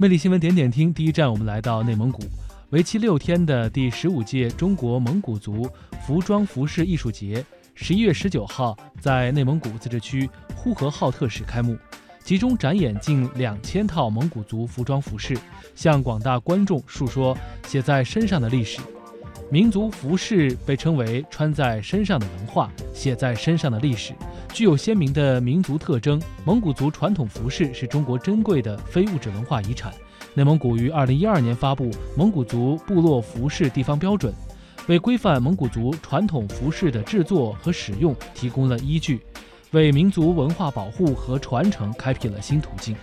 [0.00, 2.22] 魅力新闻点点听，第一站我们来到内蒙古，
[2.70, 5.68] 为期六天的第十五届中国蒙古族
[6.06, 11.76] 服装服饰艺术节，十一月十九号在内蒙古自治区呼和浩特市开幕，
[12.22, 15.36] 集中展演近两千套蒙古族服装服饰，
[15.74, 17.36] 向广大观众述说
[17.66, 18.80] 写在身上的历史。
[19.50, 24.12] 民族服饰被称为穿在身上的文化，写在身上的历史，
[24.52, 26.20] 具有鲜明的民族特征。
[26.44, 29.92] 蒙古族传统服饰是中国珍贵的非物质文化遗产。
[30.34, 31.84] 内蒙古于二零一二年发布
[32.16, 34.32] 《蒙古族部落服饰地方标准》，
[34.88, 39.20] 为规范蒙古族传统服饰的制作和使用提供了依据，
[39.72, 42.96] 为民族文化保护和传承开辟了新途径。